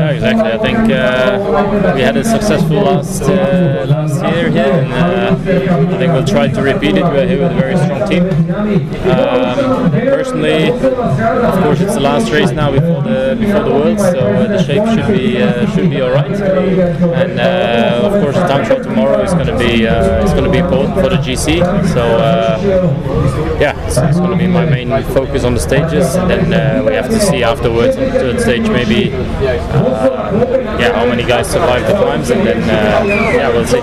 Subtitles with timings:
[0.00, 0.52] Exactly.
[0.52, 5.98] I think uh, we had a successful last uh, last year here, and uh, I
[5.98, 7.02] think we'll try to repeat it.
[7.02, 8.24] We're here with a very strong team.
[9.10, 14.20] Um, personally, of course, it's the last race now before the before the Worlds, so
[14.20, 16.30] uh, the shape should be uh, should be all right.
[16.30, 20.44] And uh, of course, the time trial tomorrow is going to be uh, is going
[20.44, 21.58] to be important for the GC.
[21.92, 23.17] So
[23.60, 26.84] yeah, it's, it's going to be my main focus on the stages, and then uh,
[26.84, 31.50] we have to see afterwards on the third stage maybe uh, yeah how many guys
[31.50, 33.80] survive the climbs, and then uh, yeah we'll see.